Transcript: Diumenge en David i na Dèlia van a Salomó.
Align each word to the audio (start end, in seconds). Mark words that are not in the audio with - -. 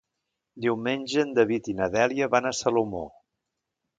Diumenge 0.63 1.19
en 1.25 1.35
David 1.41 1.69
i 1.73 1.77
na 1.81 1.89
Dèlia 1.97 2.31
van 2.37 2.51
a 2.51 2.55
Salomó. 2.61 3.03